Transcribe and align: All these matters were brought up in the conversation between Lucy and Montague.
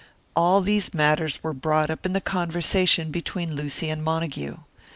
All 0.35 0.61
these 0.61 0.95
matters 0.95 1.43
were 1.43 1.53
brought 1.53 1.91
up 1.91 2.07
in 2.07 2.13
the 2.13 2.21
conversation 2.21 3.11
between 3.11 3.53
Lucy 3.55 3.91
and 3.91 4.03
Montague. 4.03 4.57